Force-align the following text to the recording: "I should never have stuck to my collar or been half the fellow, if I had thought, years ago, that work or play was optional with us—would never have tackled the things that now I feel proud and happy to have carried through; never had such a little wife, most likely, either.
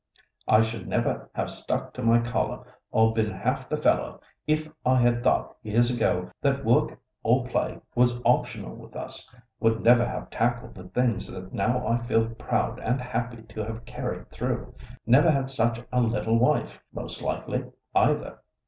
"I 0.47 0.63
should 0.63 0.87
never 0.87 1.29
have 1.35 1.51
stuck 1.51 1.93
to 1.93 2.01
my 2.01 2.21
collar 2.21 2.65
or 2.89 3.13
been 3.13 3.29
half 3.29 3.69
the 3.69 3.77
fellow, 3.77 4.19
if 4.47 4.67
I 4.83 4.97
had 4.99 5.23
thought, 5.23 5.55
years 5.61 5.91
ago, 5.95 6.31
that 6.41 6.65
work 6.65 6.99
or 7.21 7.45
play 7.45 7.79
was 7.93 8.19
optional 8.25 8.75
with 8.75 8.95
us—would 8.95 9.81
never 9.83 10.03
have 10.03 10.31
tackled 10.31 10.73
the 10.73 10.85
things 10.85 11.27
that 11.27 11.53
now 11.53 11.85
I 11.87 11.99
feel 11.99 12.27
proud 12.29 12.79
and 12.79 12.99
happy 12.99 13.43
to 13.43 13.63
have 13.63 13.85
carried 13.85 14.31
through; 14.31 14.73
never 15.05 15.29
had 15.29 15.51
such 15.51 15.79
a 15.91 16.01
little 16.01 16.39
wife, 16.39 16.81
most 16.91 17.21
likely, 17.21 17.65
either. 17.93 18.39